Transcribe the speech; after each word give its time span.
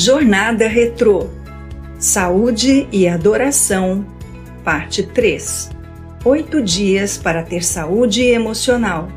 Jornada 0.00 0.68
Retrô 0.68 1.26
Saúde 1.98 2.86
e 2.92 3.08
Adoração, 3.08 4.06
Parte 4.62 5.02
3 5.02 5.70
Oito 6.24 6.62
dias 6.62 7.18
para 7.18 7.42
ter 7.42 7.64
saúde 7.64 8.22
emocional. 8.22 9.08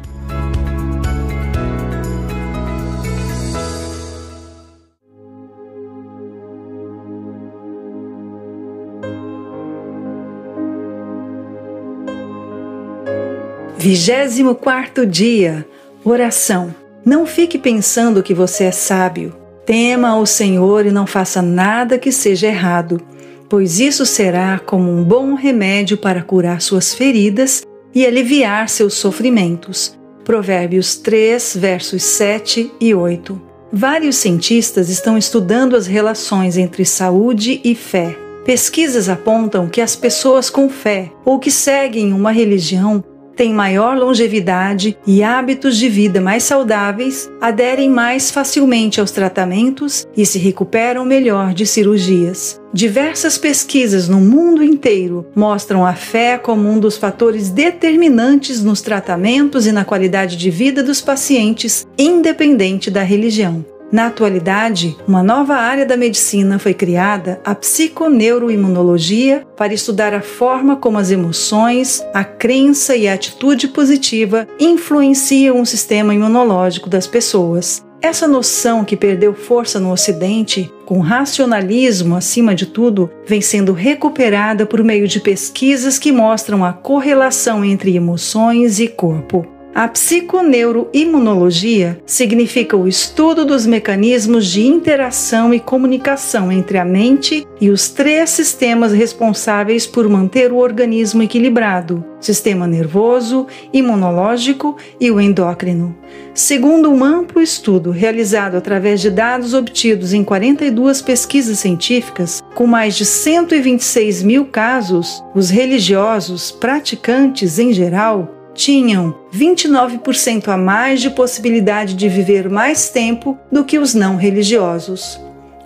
Vigésimo 13.77 14.55
quarto 14.55 15.05
dia 15.05 15.63
Oração. 16.03 16.73
Não 17.05 17.27
fique 17.27 17.59
pensando 17.59 18.23
que 18.23 18.33
você 18.33 18.63
é 18.63 18.71
sábio. 18.71 19.40
Tema 19.65 20.17
o 20.17 20.25
Senhor 20.25 20.85
e 20.85 20.91
não 20.91 21.05
faça 21.05 21.41
nada 21.41 21.97
que 21.97 22.11
seja 22.11 22.47
errado, 22.47 22.99
pois 23.47 23.79
isso 23.79 24.05
será 24.05 24.59
como 24.59 24.91
um 24.91 25.03
bom 25.03 25.35
remédio 25.35 25.97
para 25.97 26.23
curar 26.23 26.61
suas 26.61 26.93
feridas 26.93 27.61
e 27.93 28.05
aliviar 28.05 28.69
seus 28.69 28.95
sofrimentos. 28.95 29.97
Provérbios 30.23 30.95
3, 30.95 31.57
versos 31.57 32.03
7 32.03 32.71
e 32.79 32.93
8. 32.93 33.41
Vários 33.71 34.17
cientistas 34.17 34.89
estão 34.89 35.17
estudando 35.17 35.75
as 35.75 35.87
relações 35.87 36.57
entre 36.57 36.83
saúde 36.85 37.61
e 37.63 37.75
fé. 37.75 38.17
Pesquisas 38.45 39.07
apontam 39.07 39.69
que 39.69 39.79
as 39.79 39.95
pessoas 39.95 40.49
com 40.49 40.67
fé 40.67 41.11
ou 41.23 41.39
que 41.39 41.51
seguem 41.51 42.11
uma 42.11 42.31
religião 42.31 43.03
têm 43.41 43.55
maior 43.55 43.97
longevidade 43.97 44.95
e 45.07 45.23
hábitos 45.23 45.75
de 45.75 45.89
vida 45.89 46.21
mais 46.21 46.43
saudáveis, 46.43 47.27
aderem 47.41 47.89
mais 47.89 48.29
facilmente 48.29 48.99
aos 48.99 49.09
tratamentos 49.09 50.05
e 50.15 50.27
se 50.27 50.37
recuperam 50.37 51.03
melhor 51.03 51.51
de 51.51 51.65
cirurgias. 51.65 52.61
Diversas 52.71 53.39
pesquisas 53.39 54.07
no 54.07 54.21
mundo 54.21 54.63
inteiro 54.63 55.25
mostram 55.35 55.83
a 55.83 55.95
fé 55.95 56.37
como 56.37 56.69
um 56.69 56.79
dos 56.79 56.97
fatores 56.97 57.49
determinantes 57.49 58.63
nos 58.63 58.79
tratamentos 58.79 59.65
e 59.65 59.71
na 59.71 59.83
qualidade 59.83 60.37
de 60.37 60.51
vida 60.51 60.83
dos 60.83 61.01
pacientes, 61.01 61.83
independente 61.97 62.91
da 62.91 63.01
religião. 63.01 63.65
Na 63.91 64.07
atualidade, 64.07 64.95
uma 65.05 65.21
nova 65.21 65.55
área 65.55 65.85
da 65.85 65.97
medicina 65.97 66.57
foi 66.57 66.73
criada, 66.73 67.41
a 67.43 67.53
psiconeuroimunologia, 67.53 69.45
para 69.57 69.73
estudar 69.73 70.13
a 70.13 70.21
forma 70.21 70.77
como 70.77 70.97
as 70.97 71.11
emoções, 71.11 72.01
a 72.13 72.23
crença 72.23 72.95
e 72.95 73.05
a 73.05 73.13
atitude 73.13 73.67
positiva 73.67 74.47
influenciam 74.57 75.59
o 75.59 75.65
sistema 75.65 76.15
imunológico 76.15 76.89
das 76.89 77.05
pessoas. 77.05 77.83
Essa 78.01 78.27
noção 78.27 78.83
que 78.85 78.95
perdeu 78.97 79.33
força 79.33 79.79
no 79.79 79.91
Ocidente, 79.91 80.73
com 80.85 80.99
racionalismo 80.99 82.15
acima 82.15 82.55
de 82.55 82.65
tudo, 82.65 83.11
vem 83.27 83.41
sendo 83.41 83.73
recuperada 83.73 84.65
por 84.65 84.83
meio 84.83 85.07
de 85.07 85.19
pesquisas 85.19 85.99
que 85.99 86.11
mostram 86.11 86.65
a 86.65 86.73
correlação 86.73 87.63
entre 87.63 87.95
emoções 87.95 88.79
e 88.79 88.87
corpo. 88.87 89.45
A 89.73 89.87
psiconeuroimunologia 89.87 91.97
significa 92.05 92.75
o 92.75 92.89
estudo 92.89 93.45
dos 93.45 93.65
mecanismos 93.65 94.47
de 94.47 94.67
interação 94.67 95.53
e 95.53 95.61
comunicação 95.61 96.51
entre 96.51 96.77
a 96.77 96.83
mente 96.83 97.47
e 97.59 97.69
os 97.69 97.87
três 97.87 98.31
sistemas 98.31 98.91
responsáveis 98.91 99.87
por 99.87 100.09
manter 100.09 100.51
o 100.51 100.57
organismo 100.57 101.23
equilibrado: 101.23 102.03
sistema 102.19 102.67
nervoso, 102.67 103.47
imunológico 103.71 104.75
e 104.99 105.09
o 105.09 105.21
endócrino. 105.21 105.95
Segundo 106.33 106.91
um 106.91 107.01
amplo 107.01 107.41
estudo 107.41 107.91
realizado 107.91 108.57
através 108.57 108.99
de 108.99 109.09
dados 109.09 109.53
obtidos 109.53 110.11
em 110.11 110.21
42 110.21 111.01
pesquisas 111.01 111.59
científicas, 111.59 112.43
com 112.53 112.67
mais 112.67 112.95
de 112.95 113.05
126 113.05 114.21
mil 114.21 114.47
casos, 114.47 115.23
os 115.33 115.49
religiosos, 115.49 116.51
praticantes 116.51 117.57
em 117.57 117.71
geral, 117.71 118.40
tinham 118.61 119.13
29% 119.33 120.47
a 120.49 120.55
mais 120.55 121.01
de 121.01 121.09
possibilidade 121.09 121.95
de 121.95 122.07
viver 122.07 122.47
mais 122.47 122.91
tempo 122.91 123.35
do 123.51 123.65
que 123.65 123.79
os 123.79 123.95
não 123.95 124.17
religiosos. 124.17 125.19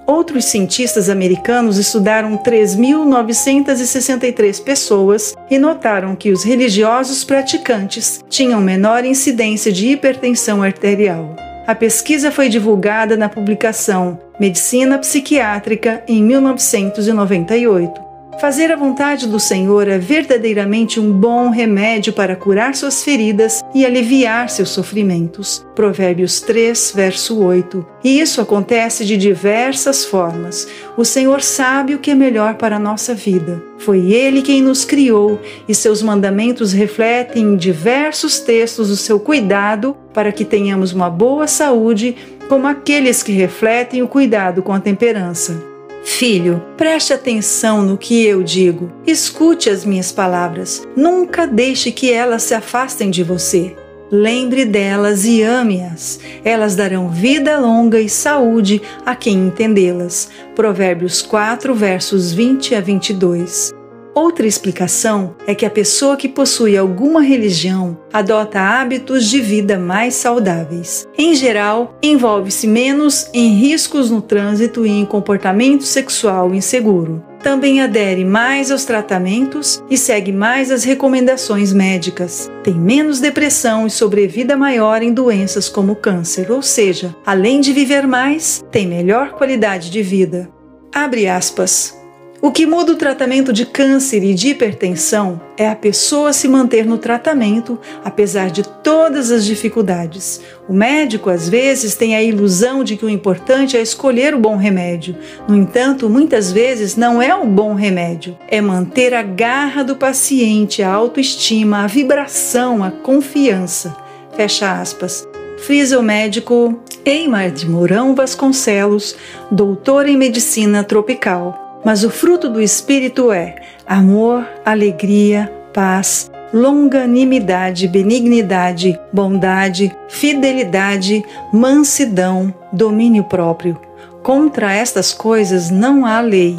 Outros 0.08 0.46
cientistas 0.46 1.10
americanos 1.10 1.78
estudaram 1.78 2.38
3.963 2.38 4.64
pessoas 4.64 5.36
e 5.52 5.60
notaram 5.60 6.16
que 6.16 6.32
os 6.32 6.46
religiosos 6.46 7.26
praticantes 7.26 8.24
tinham 8.30 8.62
menor 8.62 9.04
incidência 9.04 9.74
de 9.74 9.88
hipertensão 9.88 10.64
arterial. 10.64 11.36
A 11.68 11.76
pesquisa 11.76 12.32
foi 12.32 12.48
divulgada 12.48 13.18
na 13.18 13.28
publicação 13.28 14.18
Medicina 14.40 14.98
Psiquiátrica 15.00 16.02
em 16.08 16.24
1998. 16.24 18.05
Fazer 18.40 18.70
a 18.70 18.76
vontade 18.76 19.28
do 19.28 19.40
Senhor 19.40 19.88
é 19.88 19.98
verdadeiramente 19.98 21.00
um 21.00 21.10
bom 21.10 21.50
remédio 21.50 22.12
para 22.12 22.36
curar 22.36 22.76
suas 22.76 23.02
feridas 23.02 23.64
e 23.74 23.86
aliviar 23.86 24.50
seus 24.50 24.70
sofrimentos. 24.70 25.66
Provérbios 25.74 26.42
3, 26.42 26.92
verso 26.94 27.40
8. 27.40 27.86
E 28.04 28.20
isso 28.20 28.42
acontece 28.42 29.06
de 29.06 29.16
diversas 29.16 30.04
formas. 30.04 30.68
O 30.98 31.06
Senhor 31.06 31.42
sabe 31.42 31.96
o 31.96 32.00
que 32.00 32.12
é 32.12 32.16
melhor 32.16 32.56
para 32.56 32.76
a 32.76 32.80
nossa 32.80 33.16
vida. 33.16 33.64
Foi 33.78 34.12
Ele 34.12 34.42
quem 34.42 34.62
nos 34.62 34.84
criou 34.84 35.40
e 35.68 35.74
seus 35.74 36.02
mandamentos 36.02 36.74
refletem 36.74 37.42
em 37.42 37.56
diversos 37.56 38.40
textos 38.40 38.90
o 38.90 38.98
seu 38.98 39.18
cuidado 39.18 39.96
para 40.14 40.34
que 40.34 40.44
tenhamos 40.44 40.92
uma 40.92 41.10
boa 41.10 41.48
saúde, 41.48 42.18
como 42.50 42.68
aqueles 42.68 43.24
que 43.24 43.32
refletem 43.32 44.04
o 44.04 44.10
cuidado 44.10 44.62
com 44.62 44.74
a 44.74 44.80
temperança. 44.80 45.75
Filho, 46.06 46.64
preste 46.78 47.12
atenção 47.12 47.82
no 47.82 47.98
que 47.98 48.24
eu 48.24 48.44
digo. 48.44 48.92
Escute 49.08 49.72
as 49.72 49.84
minhas 49.84 50.12
palavras. 50.12 50.88
Nunca 50.96 51.48
deixe 51.48 51.92
que 51.92 52.14
elas 52.14 52.44
se 52.44 52.54
afastem 52.54 53.10
de 53.10 53.24
você. 53.24 53.76
Lembre 54.12 54.66
delas 54.66 55.26
e 55.26 55.42
ame-as. 55.42 56.20
Elas 56.44 56.76
darão 56.76 57.10
vida 57.10 57.60
longa 57.60 58.00
e 58.00 58.08
saúde 58.08 58.82
a 59.04 59.16
quem 59.16 59.48
entendê-las. 59.48 60.30
Provérbios 60.56 61.24
4, 61.24 61.74
versos 61.74 62.32
20 62.32 62.76
a 62.76 62.82
22. 62.82 63.74
Outra 64.16 64.48
explicação 64.48 65.36
é 65.46 65.54
que 65.54 65.66
a 65.66 65.70
pessoa 65.70 66.16
que 66.16 66.30
possui 66.30 66.78
alguma 66.78 67.22
religião 67.22 68.00
adota 68.14 68.62
hábitos 68.62 69.26
de 69.26 69.42
vida 69.42 69.78
mais 69.78 70.14
saudáveis. 70.14 71.06
Em 71.18 71.36
geral, 71.36 72.00
envolve-se 72.02 72.66
menos 72.66 73.30
em 73.34 73.56
riscos 73.56 74.10
no 74.10 74.22
trânsito 74.22 74.86
e 74.86 74.90
em 74.90 75.06
comportamento 75.06 75.84
sexual 75.84 76.56
inseguro. 76.56 77.22
Também 77.44 77.82
adere 77.82 78.24
mais 78.24 78.72
aos 78.72 78.86
tratamentos 78.86 79.84
e 79.90 79.98
segue 79.98 80.32
mais 80.32 80.72
as 80.72 80.86
recomendações 80.86 81.74
médicas. 81.74 82.50
Tem 82.64 82.74
menos 82.74 83.20
depressão 83.20 83.86
e 83.86 83.90
sobrevida 83.92 84.56
maior 84.56 85.04
em 85.04 85.14
doenças 85.14 85.68
como 85.68 85.94
câncer, 85.94 86.50
ou 86.54 86.62
seja, 86.62 87.14
além 87.26 87.60
de 87.60 87.74
viver 87.74 88.08
mais, 88.08 88.64
tem 88.72 88.88
melhor 88.88 89.34
qualidade 89.34 89.92
de 89.92 90.02
vida. 90.02 90.50
Abre 90.94 91.28
aspas. 91.28 92.05
O 92.46 92.52
que 92.52 92.68
muda 92.68 92.92
o 92.92 92.96
tratamento 92.96 93.52
de 93.52 93.66
câncer 93.66 94.24
e 94.24 94.36
de 94.36 94.50
hipertensão 94.50 95.42
é 95.58 95.68
a 95.68 95.76
pessoa 95.76 96.32
se 96.32 96.48
manter 96.48 96.86
no 96.86 97.00
tratamento 97.00 97.80
apesar 98.04 98.52
de 98.52 98.62
todas 98.62 99.32
as 99.32 99.44
dificuldades. 99.44 100.42
O 100.70 100.72
médico 100.72 101.32
às 101.32 101.50
vezes 101.50 101.96
tem 101.96 102.16
a 102.16 102.22
ilusão 102.22 102.84
de 102.84 102.98
que 102.98 103.04
o 103.04 103.10
importante 103.10 103.76
é 103.76 103.82
escolher 103.82 104.36
o 104.36 104.40
bom 104.40 104.58
remédio. 104.58 105.16
No 105.48 105.56
entanto, 105.56 106.08
muitas 106.08 106.52
vezes 106.52 106.96
não 106.96 107.20
é 107.20 107.34
o 107.34 107.48
bom 107.48 107.74
remédio, 107.74 108.38
é 108.48 108.62
manter 108.62 109.16
a 109.16 109.24
garra 109.24 109.84
do 109.84 109.96
paciente, 109.96 110.84
a 110.84 110.94
autoestima, 110.94 111.80
a 111.80 111.88
vibração, 111.88 112.84
a 112.84 112.92
confiança. 112.92 113.98
Fecha 114.36 114.80
aspas. 114.80 115.28
Frisa 115.58 115.98
o 115.98 116.04
médico 116.04 116.80
Eimar 117.04 117.50
de 117.50 117.68
Mourão 117.68 118.14
Vasconcelos, 118.14 119.16
doutor 119.50 120.08
em 120.08 120.16
medicina 120.16 120.84
tropical. 120.84 121.65
Mas 121.86 122.04
o 122.04 122.10
fruto 122.10 122.50
do 122.50 122.60
Espírito 122.60 123.32
é 123.32 123.58
amor, 123.86 124.44
alegria, 124.66 125.54
paz, 125.72 126.32
longanimidade, 126.52 127.88
benignidade, 127.88 129.00
bondade, 129.14 129.96
fidelidade, 130.10 131.24
mansidão, 131.54 132.52
domínio 132.74 133.24
próprio. 133.26 133.80
Contra 134.24 134.74
estas 134.74 135.14
coisas 135.14 135.70
não 135.70 136.08
há 136.08 136.20
lei. 136.22 136.58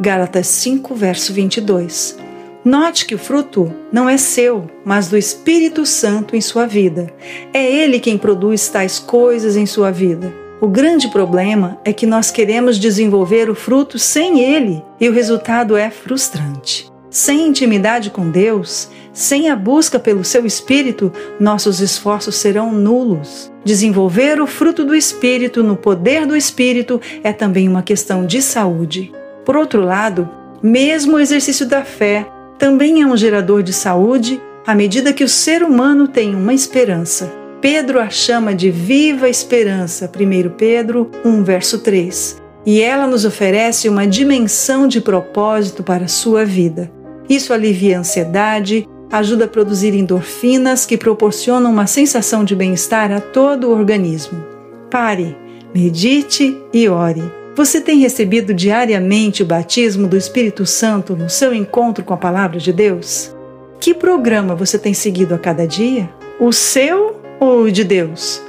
Gálatas 0.00 0.48
5, 0.48 0.96
verso 0.96 1.32
22. 1.32 2.18
Note 2.64 3.06
que 3.06 3.14
o 3.14 3.18
fruto 3.18 3.72
não 3.92 4.08
é 4.08 4.16
seu, 4.16 4.68
mas 4.84 5.06
do 5.06 5.16
Espírito 5.16 5.86
Santo 5.86 6.34
em 6.34 6.40
sua 6.40 6.66
vida. 6.66 7.06
É 7.54 7.64
Ele 7.64 8.00
quem 8.00 8.18
produz 8.18 8.68
tais 8.68 8.98
coisas 8.98 9.56
em 9.56 9.64
sua 9.64 9.92
vida. 9.92 10.45
O 10.58 10.68
grande 10.68 11.08
problema 11.08 11.78
é 11.84 11.92
que 11.92 12.06
nós 12.06 12.30
queremos 12.30 12.78
desenvolver 12.78 13.50
o 13.50 13.54
fruto 13.54 13.98
sem 13.98 14.40
ele 14.40 14.82
e 14.98 15.06
o 15.06 15.12
resultado 15.12 15.76
é 15.76 15.90
frustrante. 15.90 16.90
Sem 17.10 17.46
intimidade 17.46 18.08
com 18.08 18.30
Deus, 18.30 18.88
sem 19.12 19.50
a 19.50 19.56
busca 19.56 19.98
pelo 19.98 20.24
seu 20.24 20.46
espírito, 20.46 21.12
nossos 21.38 21.80
esforços 21.80 22.36
serão 22.36 22.72
nulos. 22.72 23.52
Desenvolver 23.64 24.40
o 24.40 24.46
fruto 24.46 24.82
do 24.82 24.94
espírito 24.94 25.62
no 25.62 25.76
poder 25.76 26.24
do 26.24 26.34
espírito 26.34 27.02
é 27.22 27.34
também 27.34 27.68
uma 27.68 27.82
questão 27.82 28.24
de 28.24 28.40
saúde. 28.40 29.12
Por 29.44 29.56
outro 29.56 29.82
lado, 29.82 30.26
mesmo 30.62 31.16
o 31.16 31.20
exercício 31.20 31.66
da 31.66 31.84
fé 31.84 32.26
também 32.58 33.02
é 33.02 33.06
um 33.06 33.16
gerador 33.16 33.62
de 33.62 33.74
saúde 33.74 34.40
à 34.66 34.74
medida 34.74 35.12
que 35.12 35.24
o 35.24 35.28
ser 35.28 35.62
humano 35.62 36.08
tem 36.08 36.34
uma 36.34 36.54
esperança. 36.54 37.45
Pedro 37.60 37.98
a 38.00 38.10
chama 38.10 38.54
de 38.54 38.70
viva 38.70 39.28
esperança, 39.28 40.10
1 40.14 40.50
Pedro 40.50 41.10
1, 41.24 41.42
verso 41.42 41.78
3, 41.78 42.36
e 42.66 42.82
ela 42.82 43.06
nos 43.06 43.24
oferece 43.24 43.88
uma 43.88 44.06
dimensão 44.06 44.86
de 44.86 45.00
propósito 45.00 45.82
para 45.82 46.04
a 46.04 46.08
sua 46.08 46.44
vida. 46.44 46.90
Isso 47.28 47.54
alivia 47.54 47.96
a 47.96 48.00
ansiedade, 48.00 48.86
ajuda 49.10 49.46
a 49.46 49.48
produzir 49.48 49.94
endorfinas 49.94 50.84
que 50.84 50.98
proporcionam 50.98 51.70
uma 51.70 51.86
sensação 51.86 52.44
de 52.44 52.54
bem-estar 52.54 53.10
a 53.10 53.20
todo 53.20 53.68
o 53.68 53.72
organismo. 53.72 54.44
Pare, 54.90 55.34
medite 55.74 56.60
e 56.74 56.88
ore. 56.88 57.22
Você 57.56 57.80
tem 57.80 57.98
recebido 57.98 58.52
diariamente 58.52 59.42
o 59.42 59.46
batismo 59.46 60.06
do 60.06 60.16
Espírito 60.16 60.66
Santo 60.66 61.16
no 61.16 61.30
seu 61.30 61.54
encontro 61.54 62.04
com 62.04 62.12
a 62.12 62.18
Palavra 62.18 62.58
de 62.58 62.70
Deus? 62.70 63.34
Que 63.80 63.94
programa 63.94 64.54
você 64.54 64.78
tem 64.78 64.92
seguido 64.92 65.34
a 65.34 65.38
cada 65.38 65.66
dia? 65.66 66.10
O 66.38 66.52
seu 66.52 67.15
ou 67.40 67.70
de 67.70 67.84
Deus? 67.84 68.42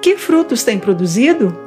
Que 0.00 0.16
frutos 0.16 0.62
tem 0.62 0.78
produzido? 0.78 1.64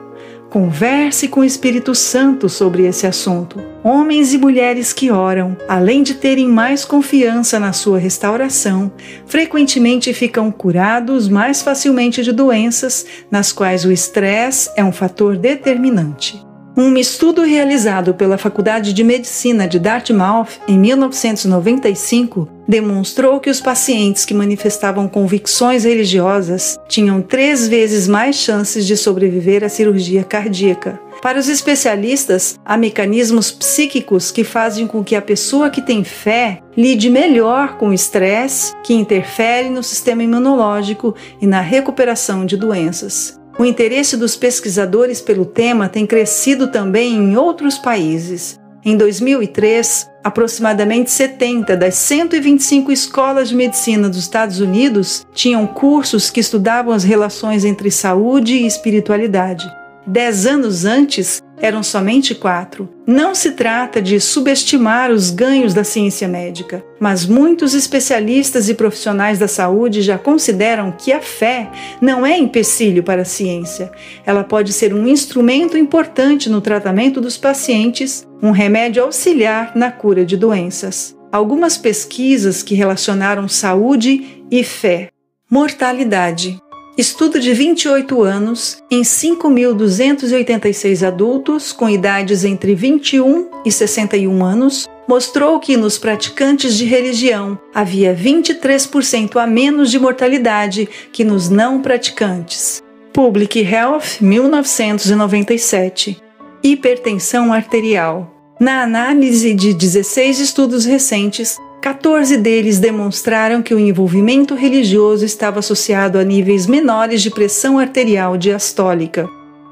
Converse 0.49 1.27
com 1.27 1.41
o 1.41 1.43
Espírito 1.43 1.93
Santo 1.93 2.47
sobre 2.47 2.85
esse 2.85 3.05
assunto. 3.05 3.61
Homens 3.83 4.33
e 4.33 4.37
mulheres 4.37 4.93
que 4.93 5.11
oram, 5.11 5.57
além 5.67 6.03
de 6.03 6.13
terem 6.13 6.47
mais 6.47 6.85
confiança 6.85 7.59
na 7.59 7.73
sua 7.73 7.99
restauração, 7.99 8.91
frequentemente 9.25 10.13
ficam 10.13 10.49
curados 10.49 11.27
mais 11.27 11.61
facilmente 11.61 12.23
de 12.23 12.31
doenças 12.31 13.05
nas 13.29 13.51
quais 13.51 13.83
o 13.83 13.91
estresse 13.91 14.69
é 14.77 14.83
um 14.83 14.91
fator 14.93 15.35
determinante. 15.35 16.46
Um 16.79 16.95
estudo 16.95 17.41
realizado 17.41 18.13
pela 18.13 18.37
Faculdade 18.37 18.93
de 18.93 19.03
Medicina 19.03 19.67
de 19.67 19.79
Dartmouth 19.79 20.59
em 20.67 20.77
1995 20.77 22.47
demonstrou 22.67 23.39
que 23.39 23.49
os 23.49 23.59
pacientes 23.59 24.23
que 24.23 24.33
manifestavam 24.35 25.07
convicções 25.07 25.85
religiosas 25.85 26.77
tinham 26.87 27.19
três 27.19 27.67
vezes 27.67 28.07
mais 28.07 28.35
chances 28.35 28.85
de 28.85 28.95
sobreviver 28.95 29.63
à 29.63 29.69
cirurgia 29.69 30.23
cardíaca. 30.23 30.99
Para 31.19 31.39
os 31.39 31.49
especialistas, 31.49 32.59
há 32.63 32.77
mecanismos 32.77 33.49
psíquicos 33.49 34.29
que 34.29 34.43
fazem 34.43 34.85
com 34.85 35.03
que 35.03 35.15
a 35.15 35.21
pessoa 35.21 35.71
que 35.71 35.81
tem 35.81 36.03
fé 36.03 36.59
lide 36.77 37.09
melhor 37.09 37.77
com 37.77 37.89
o 37.89 37.93
estresse, 37.93 38.75
que 38.83 38.93
interfere 38.93 39.71
no 39.71 39.81
sistema 39.81 40.21
imunológico 40.21 41.15
e 41.41 41.47
na 41.47 41.59
recuperação 41.59 42.45
de 42.45 42.55
doenças. 42.55 43.35
O 43.59 43.65
interesse 43.65 44.15
dos 44.15 44.35
pesquisadores 44.35 45.19
pelo 45.19 45.43
tema 45.43 45.89
tem 45.89 46.05
crescido 46.05 46.67
também 46.67 47.15
em 47.15 47.35
outros 47.35 47.79
países. 47.79 48.59
Em 48.85 48.95
2003, 48.95 50.07
aproximadamente 50.23 51.09
70 51.09 51.75
das 51.75 51.95
125 51.95 52.91
escolas 52.91 53.49
de 53.49 53.55
medicina 53.55 54.07
dos 54.07 54.19
Estados 54.19 54.59
Unidos 54.59 55.25
tinham 55.33 55.65
cursos 55.65 56.29
que 56.29 56.39
estudavam 56.39 56.93
as 56.93 57.03
relações 57.03 57.65
entre 57.65 57.89
saúde 57.89 58.53
e 58.53 58.67
espiritualidade. 58.67 59.67
Dez 60.07 60.47
anos 60.47 60.85
antes, 60.85 61.41
eram 61.59 61.83
somente 61.83 62.33
quatro. 62.33 62.87
Não 63.05 63.35
se 63.35 63.51
trata 63.51 64.01
de 64.01 64.21
subestimar 64.21 65.11
os 65.11 65.29
ganhos 65.31 65.73
da 65.73 65.83
ciência 65.83 66.29
médica, 66.29 66.81
mas 66.97 67.25
muitos 67.25 67.73
especialistas 67.73 68.69
e 68.69 68.73
profissionais 68.73 69.37
da 69.37 69.49
saúde 69.49 70.01
já 70.01 70.17
consideram 70.17 70.93
que 70.93 71.11
a 71.11 71.19
fé 71.19 71.69
não 71.99 72.25
é 72.25 72.37
empecilho 72.37 73.03
para 73.03 73.23
a 73.23 73.25
ciência. 73.25 73.91
Ela 74.25 74.45
pode 74.45 74.71
ser 74.71 74.93
um 74.93 75.05
instrumento 75.07 75.77
importante 75.77 76.49
no 76.49 76.61
tratamento 76.61 77.19
dos 77.19 77.37
pacientes, 77.37 78.25
um 78.41 78.51
remédio 78.51 79.03
auxiliar 79.03 79.73
na 79.75 79.91
cura 79.91 80.25
de 80.25 80.37
doenças. 80.37 81.17
Algumas 81.33 81.77
pesquisas 81.77 82.63
que 82.63 82.75
relacionaram 82.75 83.47
saúde 83.49 84.43
e 84.49 84.63
fé. 84.63 85.09
Mortalidade. 85.49 86.57
Estudo 86.97 87.39
de 87.39 87.53
28 87.53 88.23
anos 88.23 88.81
em 88.89 89.03
5.286 89.03 91.05
adultos 91.05 91.71
com 91.71 91.87
idades 91.87 92.43
entre 92.43 92.73
21 92.73 93.47
e 93.63 93.71
61 93.71 94.43
anos 94.43 94.89
mostrou 95.07 95.59
que 95.59 95.77
nos 95.77 95.99
praticantes 95.99 96.75
de 96.75 96.85
religião 96.85 97.59
havia 97.71 98.15
23% 98.15 99.39
a 99.39 99.45
menos 99.45 99.91
de 99.91 99.99
mortalidade 99.99 100.89
que 101.13 101.23
nos 101.23 101.49
não 101.49 101.83
praticantes. 101.83 102.81
Public 103.13 103.59
Health 103.59 104.19
1997 104.19 106.19
Hipertensão 106.63 107.53
arterial. 107.53 108.33
Na 108.59 108.81
análise 108.81 109.53
de 109.53 109.71
16 109.71 110.39
estudos 110.39 110.85
recentes, 110.85 111.57
14 111.81 112.37
deles 112.37 112.79
demonstraram 112.79 113.61
que 113.61 113.73
o 113.73 113.79
envolvimento 113.79 114.55
religioso 114.55 115.23
estava 115.23 115.59
associado 115.59 116.17
a 116.17 116.23
níveis 116.23 116.65
menores 116.65 117.21
de 117.21 117.29
pressão 117.29 117.77
arterial 117.77 118.35
diastólica. 118.35 119.29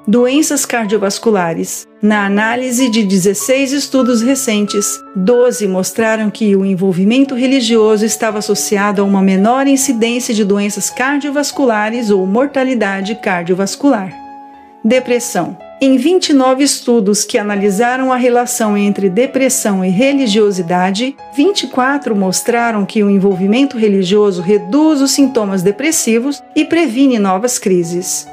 Doenças 0.07 0.67
cardiovasculares. 0.67 1.87
Na 1.99 2.27
análise 2.27 2.89
de 2.89 3.03
16 3.03 3.73
estudos 3.73 4.21
recentes, 4.21 4.99
12 5.15 5.67
mostraram 5.67 6.29
que 6.29 6.55
o 6.55 6.63
envolvimento 6.63 7.33
religioso 7.33 8.05
estava 8.05 8.37
associado 8.37 9.01
a 9.01 9.05
uma 9.05 9.21
menor 9.23 9.65
incidência 9.65 10.31
de 10.31 10.45
doenças 10.45 10.91
cardiovasculares 10.91 12.11
ou 12.11 12.23
mortalidade 12.27 13.15
cardiovascular. 13.15 14.24
Depressão. 14.85 15.57
Em 15.81 15.97
29 15.97 16.63
estudos 16.63 17.25
que 17.25 17.39
analisaram 17.39 18.13
a 18.13 18.17
relação 18.17 18.77
entre 18.77 19.09
depressão 19.09 19.83
e 19.83 19.89
religiosidade, 19.89 21.17
24 21.35 22.15
mostraram 22.15 22.85
que 22.85 23.03
o 23.03 23.09
envolvimento 23.09 23.79
religioso 23.79 24.43
reduz 24.43 25.01
os 25.01 25.09
sintomas 25.09 25.63
depressivos 25.63 26.43
e 26.55 26.63
previne 26.63 27.17
novas 27.17 27.57
crises. 27.57 28.27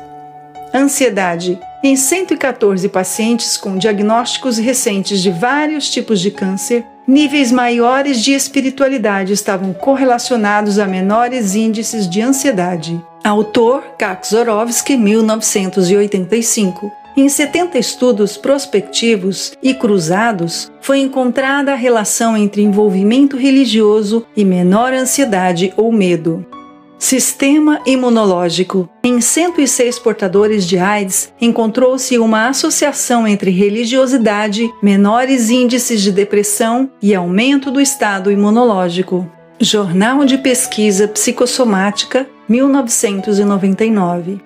Ansiedade. 0.74 1.58
Em 1.82 1.96
114 1.96 2.86
pacientes 2.90 3.56
com 3.56 3.78
diagnósticos 3.78 4.58
recentes 4.58 5.22
de 5.22 5.30
vários 5.30 5.88
tipos 5.88 6.20
de 6.20 6.30
câncer, 6.30 6.84
níveis 7.08 7.50
maiores 7.50 8.22
de 8.22 8.34
espiritualidade 8.34 9.32
estavam 9.32 9.72
correlacionados 9.72 10.78
a 10.78 10.86
menores 10.86 11.54
índices 11.54 12.06
de 12.06 12.20
ansiedade. 12.20 13.02
Autor 13.24 13.82
Kak-Zorovsky, 13.98 14.96
1985. 14.96 16.90
Em 17.16 17.28
70 17.28 17.78
estudos 17.78 18.36
prospectivos 18.36 19.52
e 19.62 19.74
cruzados, 19.74 20.72
foi 20.80 20.98
encontrada 20.98 21.72
a 21.72 21.76
relação 21.76 22.36
entre 22.36 22.62
envolvimento 22.62 23.36
religioso 23.36 24.26
e 24.36 24.44
menor 24.44 24.92
ansiedade 24.92 25.72
ou 25.76 25.92
medo. 25.92 26.44
Sistema 26.98 27.80
imunológico. 27.86 28.88
Em 29.04 29.20
106 29.20 29.98
portadores 29.98 30.66
de 30.66 30.78
AIDS, 30.78 31.32
encontrou-se 31.40 32.18
uma 32.18 32.48
associação 32.48 33.26
entre 33.26 33.50
religiosidade, 33.50 34.68
menores 34.82 35.50
índices 35.50 36.00
de 36.00 36.10
depressão 36.10 36.90
e 37.00 37.14
aumento 37.14 37.70
do 37.70 37.80
estado 37.80 38.32
imunológico. 38.32 39.30
Jornal 39.60 40.24
de 40.24 40.38
Pesquisa 40.38 41.06
Psicossomática, 41.06 42.26
1999. 42.52 44.40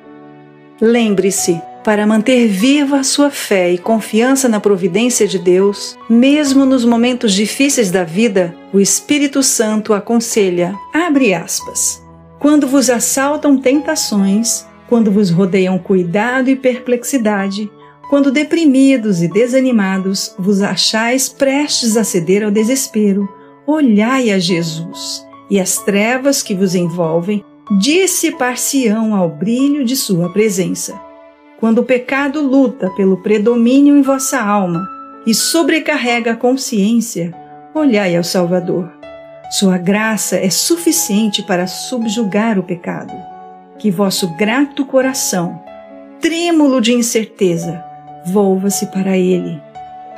Lembre-se, 0.81 1.61
para 1.83 2.07
manter 2.07 2.47
viva 2.47 3.01
a 3.01 3.05
sua 3.05 3.31
fé 3.31 3.73
e 3.73 3.79
confiança 3.79 4.49
na 4.49 4.61
providência 4.61 5.27
de 5.27 5.39
Deus, 5.39 5.99
mesmo 6.09 6.65
nos 6.65 6.85
momentos 6.85 7.33
difíceis 7.33 7.91
da 7.91 8.05
vida, 8.05 8.55
o 8.73 8.79
Espírito 8.79 9.43
Santo 9.43 9.93
aconselha, 9.93 10.75
abre 10.93 11.35
aspas, 11.35 12.01
quando 12.39 12.69
vos 12.69 12.89
assaltam 12.91 13.59
tentações, 13.59 14.65
quando 14.89 15.11
vos 15.11 15.31
rodeiam 15.31 15.79
cuidado 15.79 16.49
e 16.49 16.55
perplexidade, 16.55 17.69
quando 18.09 18.31
deprimidos 18.31 19.21
e 19.23 19.29
desanimados 19.29 20.33
vos 20.39 20.63
achais 20.63 21.29
prestes 21.29 21.97
a 21.97 22.05
ceder 22.05 22.45
ao 22.45 22.53
desespero, 22.53 23.29
olhai 23.67 24.31
a 24.31 24.39
Jesus, 24.39 25.27
e 25.51 25.59
as 25.59 25.79
trevas 25.79 26.41
que 26.43 26.55
vos 26.55 26.77
envolvem 26.77 27.45
dissipar-se-ão 27.71 29.15
ao 29.15 29.29
brilho 29.29 29.85
de 29.85 29.97
sua 29.97 30.33
presença 30.33 31.07
quando 31.59 31.79
o 31.79 31.85
pecado 31.85 32.41
luta 32.41 32.91
pelo 32.91 33.17
predomínio 33.19 33.97
em 33.97 34.03
vossa 34.03 34.41
alma 34.41 34.89
e 35.27 35.35
sobrecarrega 35.35 36.33
a 36.33 36.37
consciência, 36.37 37.35
olhai 37.75 38.17
ao 38.17 38.23
Salvador. 38.23 38.93
Sua 39.51 39.79
graça 39.79 40.37
é 40.37 40.51
suficiente 40.51 41.43
para 41.43 41.67
subjugar 41.67 42.59
o 42.59 42.63
pecado. 42.63 43.15
Que 43.79 43.91
vosso 43.91 44.29
grato 44.37 44.85
coração, 44.85 45.63
trêmulo 46.21 46.81
de 46.81 46.93
incerteza, 46.93 47.83
volva-se 48.27 48.87
para 48.87 49.17
Ele. 49.17 49.61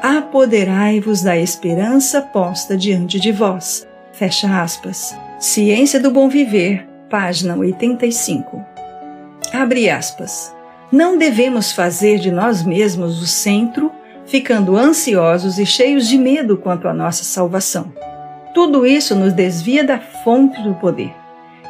apoderai-vos 0.00 1.22
da 1.22 1.36
esperança 1.36 2.22
posta 2.22 2.76
diante 2.76 3.18
de 3.18 3.32
vós. 3.32 3.86
Fecha 4.12 4.62
aspas. 4.62 5.16
Ciência 5.40 5.98
do 5.98 6.10
Bom 6.10 6.28
Viver, 6.28 6.87
página 7.08 7.56
85. 7.56 8.64
Abre 9.52 9.88
aspas. 9.88 10.54
Não 10.90 11.18
devemos 11.18 11.72
fazer 11.72 12.18
de 12.18 12.30
nós 12.30 12.62
mesmos 12.62 13.20
o 13.22 13.26
centro, 13.26 13.90
ficando 14.26 14.76
ansiosos 14.76 15.58
e 15.58 15.66
cheios 15.66 16.08
de 16.08 16.18
medo 16.18 16.56
quanto 16.56 16.88
à 16.88 16.94
nossa 16.94 17.24
salvação. 17.24 17.92
Tudo 18.54 18.86
isso 18.86 19.14
nos 19.14 19.32
desvia 19.32 19.84
da 19.84 19.98
fonte 19.98 20.60
do 20.62 20.74
poder. 20.74 21.14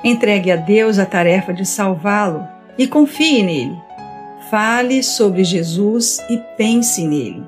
Entregue 0.02 0.52
a 0.52 0.56
Deus 0.56 0.98
a 0.98 1.06
tarefa 1.06 1.52
de 1.52 1.66
salvá-lo 1.66 2.46
e 2.76 2.86
confie 2.86 3.42
nele. 3.42 3.76
Fale 4.50 5.02
sobre 5.02 5.44
Jesus 5.44 6.18
e 6.30 6.38
pense 6.56 7.06
nele. 7.06 7.44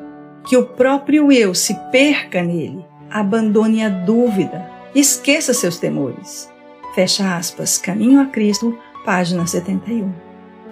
Que 0.47 0.57
o 0.57 0.67
próprio 0.67 1.31
eu 1.31 1.55
se 1.55 1.75
perca 1.93 2.43
nele. 2.43 2.85
Abandone 3.09 3.85
a 3.85 3.89
dúvida. 3.89 4.69
Esqueça 4.95 5.55
seus 5.55 5.79
temores. 5.79 6.51
Fecha 6.95 7.37
aspas. 7.37 7.79
Caminho 7.79 8.21
a 8.21 8.27
Cristo, 8.27 8.77
página 9.05 9.47
71. 9.47 10.13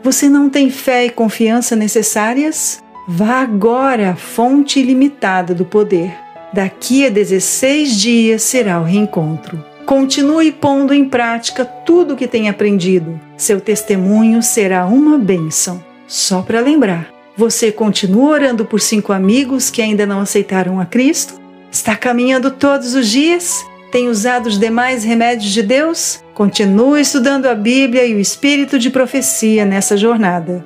Você 0.02 0.28
não 0.28 0.48
tem 0.48 0.70
fé 0.70 1.06
e 1.06 1.10
confiança 1.10 1.74
necessárias? 1.76 2.82
Vá 3.06 3.40
agora 3.40 4.10
à 4.10 4.16
fonte 4.16 4.80
ilimitada 4.80 5.54
do 5.54 5.64
poder. 5.64 6.14
Daqui 6.52 7.06
a 7.06 7.10
16 7.10 7.96
dias 7.96 8.42
será 8.42 8.80
o 8.80 8.84
reencontro. 8.84 9.62
Continue 9.84 10.52
pondo 10.52 10.92
em 10.92 11.08
prática 11.08 11.64
tudo 11.64 12.14
o 12.14 12.16
que 12.16 12.28
tem 12.28 12.48
aprendido. 12.48 13.18
Seu 13.36 13.60
testemunho 13.60 14.42
será 14.42 14.86
uma 14.86 15.16
bênção. 15.18 15.82
Só 16.06 16.42
para 16.42 16.60
lembrar, 16.60 17.10
você 17.36 17.72
continua 17.72 18.30
orando 18.32 18.64
por 18.64 18.80
cinco 18.80 19.12
amigos 19.12 19.70
que 19.70 19.80
ainda 19.80 20.04
não 20.04 20.20
aceitaram 20.20 20.80
a 20.80 20.84
Cristo? 20.84 21.40
Está 21.70 21.96
caminhando 21.96 22.50
todos 22.50 22.94
os 22.94 23.08
dias? 23.08 23.64
Tem 23.90 24.08
usado 24.08 24.46
os 24.46 24.58
demais 24.58 25.02
remédios 25.02 25.50
de 25.50 25.62
Deus? 25.62 26.22
Continue 26.34 27.00
estudando 27.00 27.46
a 27.46 27.54
Bíblia 27.54 28.04
e 28.04 28.14
o 28.14 28.20
espírito 28.20 28.78
de 28.78 28.90
profecia 28.90 29.64
nessa 29.64 29.96
jornada. 29.96 30.64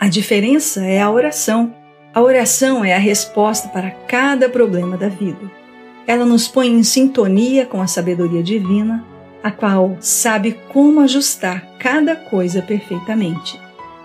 A 0.00 0.08
diferença 0.08 0.84
é 0.84 1.00
a 1.00 1.10
oração. 1.10 1.74
A 2.14 2.20
oração 2.22 2.82
é 2.82 2.94
a 2.94 2.98
resposta 2.98 3.68
para 3.68 3.90
cada 3.90 4.48
problema 4.48 4.96
da 4.96 5.08
vida. 5.08 5.50
Ela 6.06 6.24
nos 6.24 6.48
põe 6.48 6.68
em 6.68 6.82
sintonia 6.82 7.66
com 7.66 7.80
a 7.80 7.86
sabedoria 7.86 8.42
divina, 8.42 9.04
a 9.42 9.50
qual 9.50 9.98
sabe 10.00 10.58
como 10.72 11.00
ajustar 11.00 11.76
cada 11.78 12.16
coisa 12.16 12.62
perfeitamente. 12.62 13.60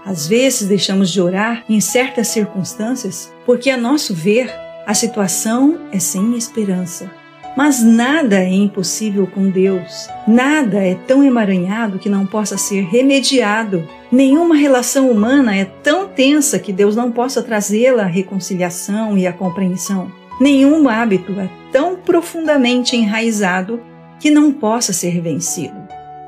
Às 0.06 0.28
vezes 0.28 0.68
deixamos 0.68 1.10
de 1.10 1.22
orar 1.22 1.64
em 1.70 1.80
certas 1.80 2.28
circunstâncias 2.28 3.32
porque, 3.46 3.70
a 3.70 3.78
nosso 3.78 4.14
ver, 4.14 4.54
a 4.86 4.94
situação 4.94 5.80
é 5.92 6.00
sem 6.00 6.38
esperança. 6.38 7.10
Mas 7.58 7.82
nada 7.82 8.36
é 8.36 8.54
impossível 8.54 9.26
com 9.26 9.50
Deus. 9.50 10.08
Nada 10.28 10.78
é 10.78 10.94
tão 10.94 11.24
emaranhado 11.24 11.98
que 11.98 12.08
não 12.08 12.24
possa 12.24 12.56
ser 12.56 12.84
remediado. 12.84 13.84
Nenhuma 14.12 14.56
relação 14.56 15.10
humana 15.10 15.56
é 15.56 15.66
tão 15.66 16.08
tensa 16.08 16.60
que 16.60 16.72
Deus 16.72 16.96
não 16.96 17.12
possa 17.12 17.42
trazê-la 17.42 18.04
à 18.04 18.06
reconciliação 18.06 19.18
e 19.18 19.26
à 19.26 19.34
compreensão. 19.34 20.12
Nenhum 20.40 20.88
hábito 20.88 21.32
é 21.40 21.50
tão 21.72 21.96
profundamente 21.96 22.96
enraizado 22.96 23.82
que 24.20 24.30
não 24.30 24.52
possa 24.52 24.94
ser 24.94 25.20
vencido. 25.20 25.82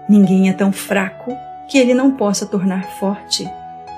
Ninguém 0.10 0.50
é 0.50 0.54
tão 0.54 0.72
fraco 0.72 1.32
que 1.70 1.78
ele 1.78 1.94
não 1.94 2.10
possa 2.10 2.48
tornar 2.48 2.98
forte. 3.00 3.48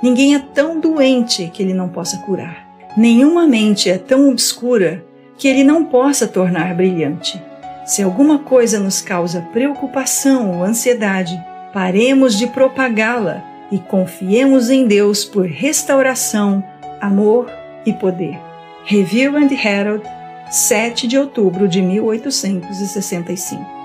Ninguém 0.03 0.35
é 0.35 0.39
tão 0.39 0.81
doente 0.81 1.49
que 1.53 1.63
ele 1.63 1.73
não 1.73 1.87
possa 1.87 2.17
curar. 2.17 2.67
Nenhuma 2.97 3.47
mente 3.47 3.89
é 3.89 3.97
tão 3.97 4.29
obscura 4.29 5.01
que 5.41 5.47
ele 5.47 5.63
não 5.63 5.83
possa 5.83 6.27
tornar 6.27 6.75
brilhante. 6.75 7.41
Se 7.83 8.03
alguma 8.03 8.37
coisa 8.37 8.79
nos 8.79 9.01
causa 9.01 9.41
preocupação 9.51 10.51
ou 10.51 10.63
ansiedade, 10.63 11.43
paremos 11.73 12.37
de 12.37 12.45
propagá-la 12.45 13.43
e 13.71 13.79
confiemos 13.79 14.69
em 14.69 14.85
Deus 14.85 15.25
por 15.25 15.47
restauração, 15.47 16.63
amor 17.01 17.51
e 17.87 17.91
poder. 17.91 18.39
Review 18.85 19.35
and 19.35 19.49
Herald, 19.51 20.03
7 20.51 21.07
de 21.07 21.17
outubro 21.17 21.67
de 21.67 21.81
1865. 21.81 23.80